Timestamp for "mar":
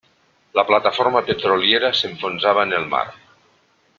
2.97-3.05